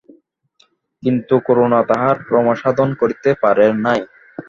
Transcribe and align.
কিন্তু 1.03 1.35
করুণা 1.47 1.79
তাহার 1.89 2.15
রসাস্বাদন 2.33 2.89
করিতে 3.01 3.29
পারে 3.43 3.65
নাই। 3.85 4.01